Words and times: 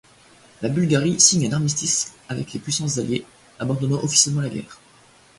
La 0.63 0.69
Bulgarie 0.69 1.19
signe 1.19 1.45
un 1.45 1.51
armistice 1.53 2.13
avec 2.27 2.53
les 2.53 2.59
puissances 2.59 2.97
alliées, 2.97 3.23
abandonnant 3.59 4.01
officiellement 4.01 4.41
la 4.41 4.49
guerre. 4.49 4.79